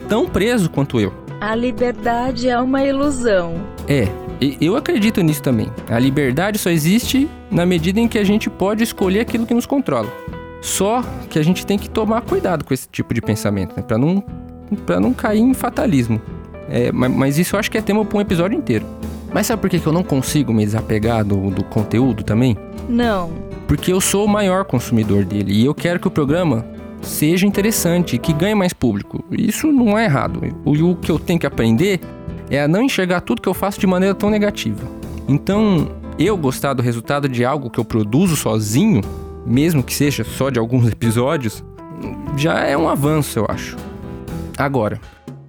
tão 0.08 0.26
preso 0.26 0.68
quanto 0.68 1.00
eu. 1.00 1.12
A 1.40 1.54
liberdade 1.54 2.48
é 2.48 2.58
uma 2.60 2.82
ilusão. 2.84 3.54
É, 3.86 4.08
eu 4.60 4.76
acredito 4.76 5.20
nisso 5.22 5.42
também. 5.42 5.70
A 5.88 5.98
liberdade 5.98 6.58
só 6.58 6.70
existe 6.70 7.28
na 7.50 7.64
medida 7.64 8.00
em 8.00 8.08
que 8.08 8.18
a 8.18 8.24
gente 8.24 8.50
pode 8.50 8.82
escolher 8.82 9.20
aquilo 9.20 9.46
que 9.46 9.54
nos 9.54 9.66
controla. 9.66 10.08
Só 10.60 11.02
que 11.30 11.38
a 11.38 11.42
gente 11.42 11.64
tem 11.64 11.78
que 11.78 11.88
tomar 11.88 12.22
cuidado 12.22 12.64
com 12.64 12.74
esse 12.74 12.88
tipo 12.88 13.14
de 13.14 13.20
pensamento, 13.20 13.74
né? 13.76 13.82
Para 13.82 13.98
não 13.98 14.22
para 14.84 15.00
não 15.00 15.14
cair 15.14 15.40
em 15.40 15.54
fatalismo. 15.54 16.20
É, 16.68 16.92
mas 16.92 17.38
isso 17.38 17.56
eu 17.56 17.60
acho 17.60 17.70
que 17.70 17.78
é 17.78 17.80
tema 17.80 18.04
para 18.04 18.18
um 18.18 18.20
episódio 18.20 18.56
inteiro. 18.56 18.84
Mas 19.32 19.46
sabe 19.46 19.60
por 19.60 19.70
que 19.70 19.84
eu 19.84 19.92
não 19.92 20.02
consigo 20.02 20.52
me 20.52 20.64
desapegar 20.64 21.24
do, 21.24 21.50
do 21.50 21.64
conteúdo 21.64 22.22
também? 22.22 22.56
Não. 22.88 23.30
Porque 23.66 23.92
eu 23.92 24.00
sou 24.00 24.24
o 24.24 24.28
maior 24.28 24.64
consumidor 24.64 25.24
dele 25.24 25.52
e 25.52 25.64
eu 25.64 25.74
quero 25.74 26.00
que 26.00 26.08
o 26.08 26.10
programa 26.10 26.64
seja 27.02 27.46
interessante, 27.46 28.18
que 28.18 28.32
ganhe 28.32 28.54
mais 28.54 28.72
público. 28.72 29.24
Isso 29.30 29.70
não 29.72 29.98
é 29.98 30.04
errado. 30.04 30.42
O, 30.64 30.72
o 30.72 30.96
que 30.96 31.10
eu 31.10 31.18
tenho 31.18 31.38
que 31.38 31.46
aprender 31.46 32.00
é 32.50 32.62
a 32.62 32.68
não 32.68 32.82
enxergar 32.82 33.20
tudo 33.20 33.42
que 33.42 33.48
eu 33.48 33.54
faço 33.54 33.78
de 33.78 33.86
maneira 33.86 34.14
tão 34.14 34.30
negativa. 34.30 34.86
Então, 35.26 35.88
eu 36.18 36.36
gostar 36.36 36.72
do 36.72 36.82
resultado 36.82 37.28
de 37.28 37.44
algo 37.44 37.70
que 37.70 37.78
eu 37.78 37.84
produzo 37.84 38.34
sozinho, 38.34 39.02
mesmo 39.48 39.82
que 39.82 39.94
seja 39.94 40.22
só 40.22 40.50
de 40.50 40.58
alguns 40.58 40.86
episódios, 40.92 41.64
já 42.36 42.60
é 42.60 42.76
um 42.76 42.88
avanço, 42.88 43.38
eu 43.38 43.46
acho. 43.48 43.76
Agora, 44.56 45.00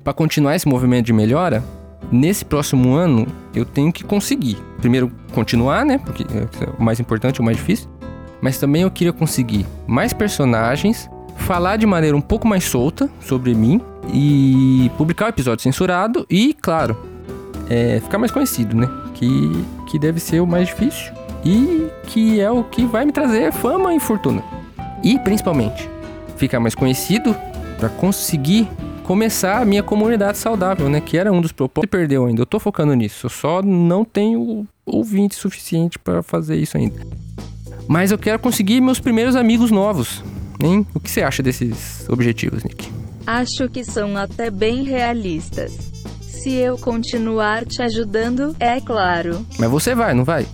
para 0.03 0.13
continuar 0.13 0.55
esse 0.55 0.67
movimento 0.67 1.05
de 1.05 1.13
melhora, 1.13 1.63
nesse 2.11 2.45
próximo 2.45 2.93
ano 2.93 3.27
eu 3.53 3.65
tenho 3.65 3.91
que 3.91 4.03
conseguir. 4.03 4.57
Primeiro, 4.77 5.11
continuar, 5.33 5.85
né? 5.85 5.97
Porque 5.97 6.23
é 6.23 6.69
o 6.77 6.81
mais 6.81 6.99
importante, 6.99 7.41
o 7.41 7.43
mais 7.43 7.57
difícil. 7.57 7.89
Mas 8.41 8.57
também 8.57 8.83
eu 8.83 8.91
queria 8.91 9.11
conseguir 9.11 9.65
mais 9.85 10.13
personagens, 10.13 11.09
falar 11.35 11.75
de 11.75 11.85
maneira 11.85 12.15
um 12.15 12.21
pouco 12.21 12.47
mais 12.47 12.63
solta 12.63 13.09
sobre 13.19 13.53
mim 13.53 13.81
e 14.13 14.89
publicar 14.97 15.25
o 15.25 15.29
episódio 15.29 15.61
censurado 15.61 16.25
e, 16.29 16.53
claro, 16.53 16.97
é, 17.69 17.99
ficar 17.99 18.17
mais 18.17 18.31
conhecido, 18.31 18.77
né? 18.77 18.89
Que, 19.13 19.65
que 19.87 19.99
deve 19.99 20.21
ser 20.21 20.39
o 20.39 20.47
mais 20.47 20.67
difícil 20.69 21.18
e 21.43 21.87
que 22.07 22.39
é 22.39 22.49
o 22.49 22.63
que 22.63 22.85
vai 22.85 23.05
me 23.05 23.11
trazer 23.11 23.51
fama 23.51 23.93
e 23.93 23.99
fortuna. 23.99 24.43
E, 25.03 25.17
principalmente, 25.19 25.89
ficar 26.37 26.59
mais 26.59 26.75
conhecido 26.75 27.35
para 27.77 27.89
conseguir 27.89 28.67
começar 29.03 29.61
a 29.61 29.65
minha 29.65 29.81
comunidade 29.81 30.37
saudável, 30.37 30.89
né? 30.89 31.01
Que 31.01 31.17
era 31.17 31.31
um 31.31 31.41
dos 31.41 31.51
propósitos. 31.51 31.89
Perdeu 31.89 32.25
ainda. 32.25 32.41
Eu 32.41 32.45
tô 32.45 32.59
focando 32.59 32.93
nisso. 32.93 33.25
Eu 33.25 33.29
só 33.29 33.61
não 33.61 34.05
tenho 34.05 34.67
ouvinte 34.85 35.35
suficiente 35.35 35.97
para 35.97 36.21
fazer 36.21 36.57
isso 36.57 36.77
ainda. 36.77 36.99
Mas 37.87 38.11
eu 38.11 38.17
quero 38.17 38.37
conseguir 38.37 38.81
meus 38.81 38.99
primeiros 38.99 39.35
amigos 39.35 39.71
novos. 39.71 40.23
Hein? 40.61 40.85
O 40.93 40.99
que 40.99 41.09
você 41.09 41.21
acha 41.21 41.41
desses 41.41 42.07
objetivos, 42.09 42.63
Nick? 42.63 42.91
Acho 43.25 43.67
que 43.69 43.83
são 43.83 44.17
até 44.17 44.51
bem 44.51 44.83
realistas. 44.83 45.71
Se 46.21 46.53
eu 46.53 46.77
continuar 46.77 47.65
te 47.65 47.81
ajudando, 47.81 48.55
é 48.59 48.79
claro. 48.79 49.45
Mas 49.57 49.69
você 49.69 49.95
vai, 49.95 50.13
não 50.13 50.23
vai? 50.23 50.45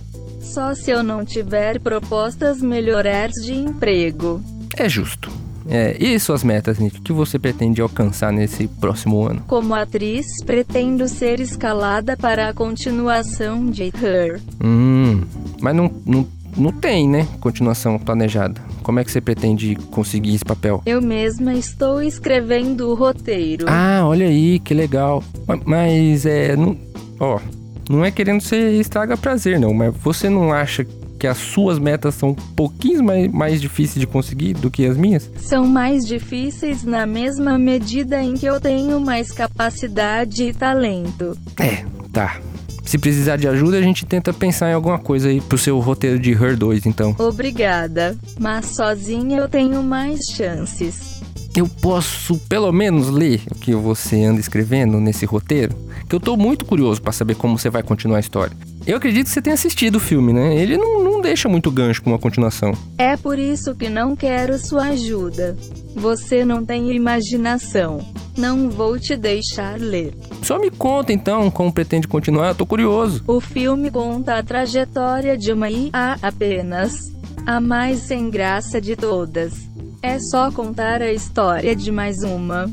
Só 0.46 0.74
se 0.74 0.90
eu 0.90 1.02
não 1.02 1.24
tiver 1.24 1.80
propostas 1.80 2.62
melhores 2.62 3.32
de 3.44 3.52
emprego. 3.52 4.40
É 4.76 4.88
justo. 4.88 5.30
É, 5.68 5.96
e 5.98 6.18
suas 6.20 6.44
metas, 6.44 6.78
Nick? 6.78 6.98
O 6.98 7.02
que 7.02 7.12
você 7.12 7.38
pretende 7.38 7.80
alcançar 7.80 8.32
nesse 8.32 8.68
próximo 8.68 9.26
ano? 9.26 9.42
Como 9.46 9.74
atriz, 9.74 10.26
pretendo 10.44 11.08
ser 11.08 11.40
escalada 11.40 12.16
para 12.16 12.48
a 12.48 12.54
continuação 12.54 13.66
de 13.66 13.84
Her. 13.84 14.40
Hum, 14.62 15.22
mas 15.60 15.74
não, 15.74 15.90
não, 16.06 16.26
não 16.56 16.72
tem, 16.72 17.08
né? 17.08 17.26
Continuação 17.40 17.98
planejada. 17.98 18.60
Como 18.82 19.00
é 19.00 19.04
que 19.04 19.10
você 19.10 19.20
pretende 19.20 19.74
conseguir 19.90 20.36
esse 20.36 20.44
papel? 20.44 20.80
Eu 20.86 21.02
mesma 21.02 21.54
estou 21.54 22.00
escrevendo 22.00 22.88
o 22.88 22.94
roteiro. 22.94 23.66
Ah, 23.68 24.02
olha 24.04 24.26
aí, 24.26 24.60
que 24.60 24.72
legal. 24.72 25.22
Mas 25.64 26.24
é. 26.24 26.54
Não, 26.54 26.76
ó, 27.18 27.40
não 27.88 28.04
é 28.04 28.10
querendo 28.10 28.40
ser 28.40 28.72
estraga 28.80 29.16
prazer, 29.16 29.58
não. 29.58 29.72
Mas 29.72 29.94
você 29.96 30.28
não 30.28 30.52
acha 30.52 30.86
que 31.18 31.26
as 31.26 31.38
suas 31.38 31.78
metas 31.78 32.14
são 32.14 32.30
um 32.30 32.34
pouquinho 32.34 33.02
mais, 33.02 33.30
mais 33.32 33.60
difíceis 33.60 34.00
de 34.00 34.06
conseguir 34.06 34.52
do 34.54 34.70
que 34.70 34.86
as 34.86 34.96
minhas? 34.96 35.30
São 35.38 35.66
mais 35.66 36.06
difíceis 36.06 36.84
na 36.84 37.06
mesma 37.06 37.58
medida 37.58 38.22
em 38.22 38.34
que 38.34 38.46
eu 38.46 38.60
tenho 38.60 39.00
mais 39.00 39.32
capacidade 39.32 40.42
e 40.44 40.52
talento. 40.52 41.36
É, 41.58 41.84
tá. 42.12 42.40
Se 42.84 42.98
precisar 42.98 43.36
de 43.36 43.48
ajuda, 43.48 43.78
a 43.78 43.82
gente 43.82 44.06
tenta 44.06 44.32
pensar 44.32 44.70
em 44.70 44.74
alguma 44.74 44.98
coisa 44.98 45.28
aí 45.28 45.40
pro 45.40 45.58
seu 45.58 45.80
roteiro 45.80 46.20
de 46.20 46.30
Her 46.30 46.56
2, 46.56 46.86
então. 46.86 47.16
Obrigada, 47.18 48.16
mas 48.38 48.66
sozinha 48.66 49.38
eu 49.38 49.48
tenho 49.48 49.82
mais 49.82 50.20
chances. 50.30 51.15
Eu 51.56 51.66
posso 51.66 52.36
pelo 52.50 52.70
menos 52.70 53.08
ler 53.08 53.40
o 53.50 53.54
que 53.54 53.74
você 53.74 54.22
anda 54.24 54.38
escrevendo 54.38 55.00
nesse 55.00 55.24
roteiro? 55.24 55.74
Que 56.06 56.14
eu 56.14 56.20
tô 56.20 56.36
muito 56.36 56.66
curioso 56.66 57.00
para 57.00 57.12
saber 57.12 57.34
como 57.34 57.58
você 57.58 57.70
vai 57.70 57.82
continuar 57.82 58.18
a 58.18 58.20
história. 58.20 58.54
Eu 58.86 58.98
acredito 58.98 59.24
que 59.24 59.32
você 59.32 59.40
tenha 59.40 59.54
assistido 59.54 59.96
o 59.96 60.00
filme, 60.00 60.34
né? 60.34 60.54
Ele 60.54 60.76
não, 60.76 61.02
não 61.02 61.18
deixa 61.22 61.48
muito 61.48 61.70
gancho 61.70 62.02
com 62.02 62.10
uma 62.10 62.18
continuação. 62.18 62.74
É 62.98 63.16
por 63.16 63.38
isso 63.38 63.74
que 63.74 63.88
não 63.88 64.14
quero 64.14 64.58
sua 64.58 64.88
ajuda. 64.88 65.56
Você 65.94 66.44
não 66.44 66.62
tem 66.62 66.94
imaginação. 66.94 68.06
Não 68.36 68.68
vou 68.68 69.00
te 69.00 69.16
deixar 69.16 69.80
ler. 69.80 70.12
Só 70.42 70.58
me 70.58 70.70
conta 70.70 71.10
então 71.10 71.50
como 71.50 71.72
pretende 71.72 72.06
continuar, 72.06 72.48
eu 72.48 72.54
tô 72.54 72.66
curioso. 72.66 73.24
O 73.26 73.40
filme 73.40 73.90
conta 73.90 74.36
a 74.36 74.42
trajetória 74.42 75.38
de 75.38 75.50
uma 75.52 75.70
IA 75.70 76.18
apenas. 76.20 77.10
A 77.46 77.60
mais 77.60 78.00
sem 78.00 78.28
graça 78.28 78.78
de 78.78 78.94
todas. 78.94 79.65
É 80.02 80.18
só 80.18 80.50
contar 80.50 81.02
a 81.02 81.12
história 81.12 81.74
de 81.74 81.90
mais 81.90 82.22
uma. 82.22 82.70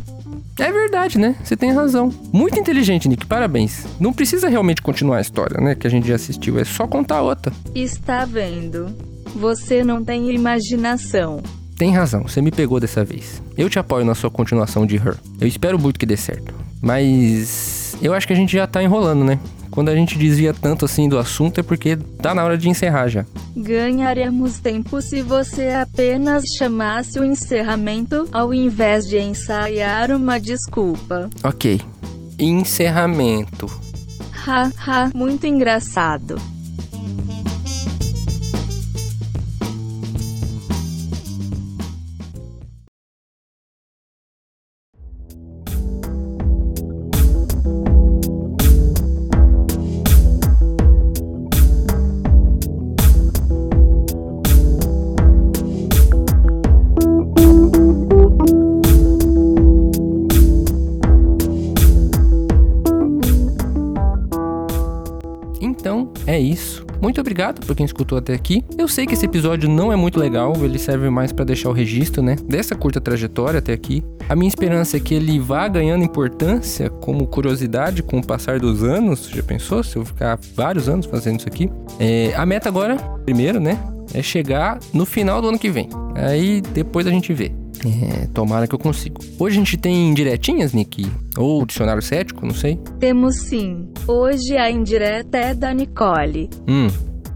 É 0.59 0.71
verdade, 0.71 1.17
né? 1.17 1.35
Você 1.43 1.57
tem 1.57 1.71
razão. 1.71 2.13
Muito 2.31 2.59
inteligente, 2.59 3.09
Nick. 3.09 3.25
Parabéns. 3.25 3.85
Não 3.99 4.13
precisa 4.13 4.47
realmente 4.47 4.81
continuar 4.81 5.17
a 5.17 5.21
história, 5.21 5.59
né? 5.59 5.73
Que 5.75 5.87
a 5.87 5.89
gente 5.89 6.07
já 6.07 6.15
assistiu. 6.15 6.59
É 6.59 6.63
só 6.63 6.85
contar 6.85 7.21
outra. 7.21 7.51
Está 7.73 8.25
vendo? 8.25 8.95
Você 9.35 9.83
não 9.83 10.03
tem 10.03 10.31
imaginação. 10.33 11.41
Tem 11.75 11.91
razão, 11.91 12.21
você 12.23 12.39
me 12.39 12.51
pegou 12.51 12.79
dessa 12.79 13.03
vez. 13.03 13.41
Eu 13.57 13.67
te 13.69 13.79
apoio 13.79 14.05
na 14.05 14.13
sua 14.13 14.29
continuação 14.29 14.85
de 14.85 14.95
Her. 14.95 15.17
Eu 15.41 15.47
espero 15.47 15.79
muito 15.79 15.99
que 15.99 16.05
dê 16.05 16.15
certo. 16.15 16.53
Mas 16.79 17.97
eu 18.01 18.13
acho 18.13 18.27
que 18.27 18.33
a 18.33 18.35
gente 18.35 18.53
já 18.53 18.67
tá 18.67 18.83
enrolando, 18.83 19.23
né? 19.23 19.39
Quando 19.73 19.89
a 19.89 19.95
gente 19.95 20.19
desvia 20.19 20.53
tanto 20.53 20.85
assim 20.85 21.09
do 21.09 21.17
assunto 21.17 21.59
é 21.59 21.63
porque 21.63 21.95
tá 21.95 22.35
na 22.35 22.43
hora 22.43 22.55
de 22.55 22.69
encerrar 22.69 23.07
já. 23.07 23.25
Ganharemos 23.57 24.59
tempo 24.59 25.01
se 25.01 25.23
você 25.23 25.69
apenas 25.69 26.43
chamasse 26.59 27.19
o 27.19 27.25
encerramento 27.25 28.29
ao 28.31 28.53
invés 28.53 29.07
de 29.07 29.17
ensaiar 29.17 30.11
uma 30.11 30.39
desculpa. 30.39 31.27
Ok. 31.43 31.81
Encerramento. 32.37 33.65
Ha 34.45 34.69
ha, 34.85 35.09
muito 35.15 35.47
engraçado. 35.47 36.35
Obrigado 67.33 67.65
por 67.65 67.75
quem 67.75 67.85
escutou 67.85 68.19
até 68.19 68.33
aqui. 68.33 68.63
Eu 68.77 68.87
sei 68.87 69.07
que 69.07 69.15
esse 69.15 69.25
episódio 69.25 69.67
não 69.67 69.91
é 69.91 69.95
muito 69.95 70.19
legal, 70.19 70.53
ele 70.63 70.77
serve 70.77 71.09
mais 71.09 71.31
para 71.31 71.43
deixar 71.43 71.69
o 71.69 71.73
registro, 71.73 72.21
né, 72.21 72.35
dessa 72.47 72.75
curta 72.75 73.01
trajetória 73.01 73.57
até 73.57 73.73
aqui. 73.73 74.03
A 74.29 74.35
minha 74.35 74.47
esperança 74.47 74.97
é 74.97 74.99
que 74.99 75.15
ele 75.15 75.39
vá 75.39 75.67
ganhando 75.67 76.03
importância 76.03 76.91
como 76.91 77.25
curiosidade 77.25 78.03
com 78.03 78.19
o 78.19 78.25
passar 78.25 78.59
dos 78.59 78.83
anos. 78.83 79.27
Já 79.27 79.41
pensou 79.41 79.83
se 79.83 79.95
eu 79.95 80.05
ficar 80.05 80.39
vários 80.55 80.87
anos 80.87 81.07
fazendo 81.07 81.39
isso 81.39 81.47
aqui? 81.47 81.71
É, 81.99 82.33
a 82.35 82.45
meta 82.45 82.69
agora, 82.69 82.97
primeiro, 83.25 83.59
né, 83.59 83.79
é 84.13 84.21
chegar 84.21 84.79
no 84.93 85.05
final 85.05 85.41
do 85.41 85.49
ano 85.49 85.57
que 85.57 85.71
vem. 85.71 85.89
Aí 86.13 86.61
depois 86.61 87.07
a 87.07 87.09
gente 87.09 87.33
vê. 87.33 87.51
É, 87.83 88.27
tomara 88.27 88.67
que 88.67 88.75
eu 88.75 88.79
consigo. 88.79 89.19
Hoje 89.39 89.57
a 89.57 89.59
gente 89.59 89.75
tem 89.75 90.13
diretinhas, 90.13 90.71
Nick? 90.71 91.11
Ou 91.35 91.65
dicionário 91.65 92.01
cético, 92.01 92.45
não 92.45 92.53
sei. 92.53 92.79
Temos 92.99 93.35
sim. 93.35 93.89
Hoje 94.07 94.55
a 94.55 94.71
indireta 94.71 95.37
é 95.37 95.53
da 95.53 95.73
Nicole. 95.73 96.49
Hum, 96.65 96.87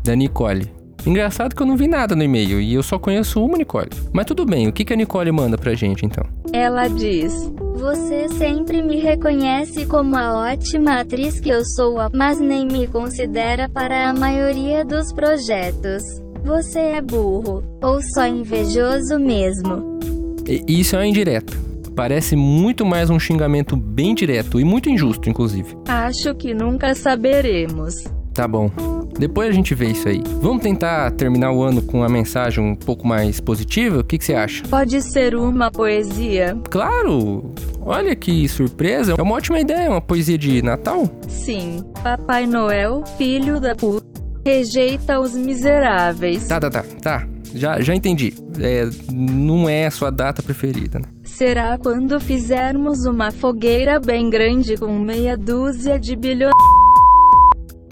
da 0.08 0.16
Nicole. 0.16 0.72
Engraçado 1.06 1.54
que 1.54 1.62
eu 1.62 1.66
não 1.66 1.76
vi 1.76 1.88
nada 1.88 2.16
no 2.16 2.24
e-mail 2.24 2.62
e 2.62 2.74
eu 2.74 2.82
só 2.82 2.98
conheço 2.98 3.44
uma 3.44 3.58
Nicole. 3.58 3.90
Mas 4.14 4.26
tudo 4.26 4.46
bem, 4.46 4.68
o 4.68 4.72
que, 4.74 4.86
que 4.86 4.94
a 4.94 4.96
Nicole 4.96 5.32
manda 5.32 5.58
pra 5.58 5.76
gente 5.76 6.06
então? 6.06 6.24
Ela 6.54 6.88
diz: 6.88 7.34
Você 7.76 8.30
sempre 8.30 8.82
me 8.82 9.00
reconhece 9.00 9.86
como 9.86 10.16
a 10.16 10.52
ótima 10.52 11.02
atriz 11.02 11.40
que 11.42 11.50
eu 11.50 11.64
sou, 11.64 11.98
mas 12.14 12.40
nem 12.40 12.66
me 12.66 12.88
considera 12.88 13.70
para 13.70 14.10
a 14.10 14.14
maioria 14.14 14.86
dos 14.86 15.12
projetos. 15.14 16.04
Você 16.46 16.80
é 16.80 17.02
burro, 17.02 17.64
ou 17.84 18.02
só 18.02 18.26
invejoso 18.26 19.20
mesmo. 19.20 20.00
E 20.48 20.80
isso 20.80 20.96
é 20.96 21.00
uma 21.00 21.08
indireta. 21.08 21.54
Parece 21.96 22.36
muito 22.36 22.86
mais 22.86 23.10
um 23.10 23.20
xingamento 23.20 23.76
bem 23.76 24.16
direto 24.16 24.60
e 24.60 24.64
muito 24.64 24.90
injusto, 24.90 25.30
inclusive. 25.30 25.76
Acho 25.88 26.34
que 26.36 26.54
nunca 26.54 26.96
saberemos. 26.96 28.06
Tá 28.34 28.48
bom. 28.48 28.72
Depois 29.20 29.50
a 29.50 29.52
gente 29.52 29.74
vê 29.74 29.88
isso 29.88 30.08
aí. 30.08 30.22
Vamos 30.42 30.62
tentar 30.62 31.12
terminar 31.12 31.52
o 31.52 31.64
ano 31.64 31.82
com 31.82 32.00
uma 32.00 32.10
mensagem 32.10 32.64
um 32.64 32.76
pouco 32.76 33.08
mais 33.08 33.40
positiva? 33.40 34.00
O 34.00 34.04
que, 34.04 34.18
que 34.18 34.26
você 34.26 34.36
acha? 34.36 34.64
Pode 34.68 35.02
ser 35.02 35.36
uma 35.36 35.72
poesia? 35.72 36.58
Claro! 36.70 37.52
Olha 37.82 38.16
que 38.16 38.48
surpresa! 38.48 39.16
É 39.18 39.22
uma 39.22 39.36
ótima 39.36 39.60
ideia, 39.60 39.90
uma 39.90 40.02
poesia 40.02 40.38
de 40.38 40.62
Natal? 40.62 41.10
Sim. 41.28 41.84
Papai 42.04 42.46
Noel, 42.46 43.04
filho 43.18 43.60
da 43.60 43.76
puta, 43.76 44.06
rejeita 44.46 45.20
os 45.20 45.36
miseráveis. 45.36 46.48
Tá, 46.48 46.60
tá, 46.60 46.70
tá, 46.70 46.84
tá. 47.02 47.28
Já, 47.54 47.82
já 47.82 47.96
entendi. 47.96 48.34
É, 48.60 48.88
não 49.12 49.68
é 49.70 49.88
a 49.88 49.92
sua 49.92 50.12
data 50.12 50.44
preferida, 50.44 51.00
né? 51.00 51.06
Será 51.24 51.78
quando 51.78 52.20
fizermos 52.20 53.06
uma 53.06 53.32
fogueira 53.32 54.00
bem 54.00 54.30
grande 54.30 54.76
com 54.78 55.00
meia 55.00 55.38
dúzia 55.38 56.00
de 56.00 56.16
bilhões. 56.16 56.52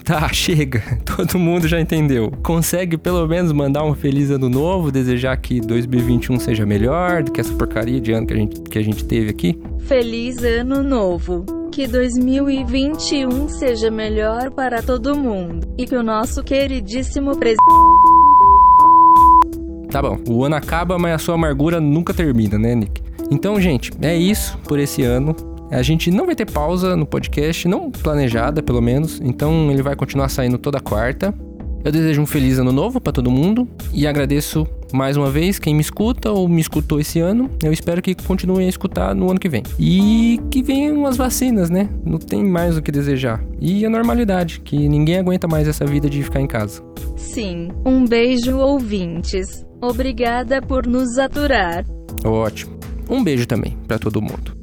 Tá, 0.06 0.30
chega. 0.32 0.84
Todo 1.04 1.40
mundo 1.40 1.68
já 1.68 1.82
entendeu. 1.82 2.32
Consegue 2.44 2.96
pelo 2.96 3.28
menos 3.28 3.52
mandar 3.52 3.84
um 3.84 3.96
feliz 3.96 4.30
ano 4.30 4.48
novo, 4.48 4.92
desejar 4.92 5.36
que 5.38 5.60
2021 5.60 6.40
seja 6.40 6.66
melhor 6.66 7.24
do 7.24 7.32
que 7.32 7.42
essa 7.42 7.54
porcaria 7.54 8.00
de 8.00 8.14
ano 8.14 8.28
que 8.28 8.34
a 8.34 8.38
gente, 8.38 8.62
que 8.62 8.78
a 8.78 8.84
gente 8.84 9.04
teve 9.04 9.32
aqui? 9.32 9.60
Feliz 9.80 10.44
ano 10.44 10.84
novo. 10.84 11.44
Que 11.72 11.88
2021 11.88 13.50
seja 13.50 13.90
melhor 13.90 14.52
para 14.52 14.82
todo 14.82 15.18
mundo. 15.18 15.68
E 15.78 15.86
que 15.86 15.96
o 15.96 16.04
nosso 16.04 16.44
queridíssimo 16.44 17.36
presidente. 17.36 17.66
Tá 19.90 20.02
bom, 20.02 20.18
o 20.30 20.46
ano 20.46 20.56
acaba, 20.56 21.00
mas 21.00 21.16
a 21.16 21.18
sua 21.18 21.36
amargura 21.36 21.82
nunca 21.82 22.14
termina, 22.14 22.58
né, 22.60 22.76
Nick? 22.76 23.02
Então, 23.32 23.60
gente, 23.60 23.92
é 24.02 24.16
isso 24.16 24.58
por 24.66 24.78
esse 24.78 25.02
ano. 25.04 25.36
A 25.76 25.82
gente 25.82 26.10
não 26.10 26.26
vai 26.26 26.34
ter 26.36 26.50
pausa 26.50 26.96
no 26.96 27.06
podcast, 27.06 27.68
não 27.68 27.92
planejada 27.92 28.64
pelo 28.64 28.82
menos, 28.82 29.20
então 29.22 29.70
ele 29.70 29.82
vai 29.82 29.94
continuar 29.94 30.30
saindo 30.30 30.58
toda 30.58 30.80
quarta. 30.80 31.34
Eu 31.84 31.92
desejo 31.92 32.22
um 32.22 32.26
feliz 32.26 32.58
ano 32.58 32.72
novo 32.72 33.02
para 33.02 33.12
todo 33.12 33.30
mundo 33.30 33.68
e 33.94 34.08
agradeço 34.08 34.66
mais 34.94 35.18
uma 35.18 35.30
vez 35.30 35.60
quem 35.60 35.76
me 35.76 35.82
escuta 35.82 36.32
ou 36.32 36.48
me 36.48 36.62
escutou 36.62 36.98
esse 36.98 37.20
ano. 37.20 37.50
Eu 37.62 37.74
espero 37.74 38.02
que 38.02 38.16
continuem 38.16 38.68
a 38.68 38.70
escutar 38.70 39.14
no 39.14 39.30
ano 39.30 39.38
que 39.38 39.50
vem. 39.50 39.64
E 39.78 40.40
que 40.50 40.64
venham 40.64 41.06
as 41.06 41.18
vacinas, 41.18 41.70
né? 41.70 41.90
Não 42.06 42.20
tem 42.20 42.42
mais 42.42 42.78
o 42.78 42.82
que 42.82 42.90
desejar. 42.90 43.44
E 43.60 43.86
a 43.86 43.90
normalidade, 43.90 44.62
que 44.62 44.88
ninguém 44.88 45.18
aguenta 45.18 45.46
mais 45.46 45.68
essa 45.68 45.86
vida 45.86 46.10
de 46.10 46.24
ficar 46.24 46.40
em 46.40 46.48
casa. 46.48 46.82
Sim. 47.18 47.68
Um 47.86 48.06
beijo, 48.06 48.58
ouvintes. 48.58 49.66
Obrigada 49.82 50.62
por 50.62 50.88
nos 50.88 51.18
aturar. 51.18 51.86
Ótimo. 52.24 52.80
Um 53.10 53.22
beijo 53.22 53.46
também 53.46 53.78
para 53.86 54.00
todo 54.00 54.22
mundo. 54.22 54.56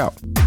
Ciao. 0.00 0.39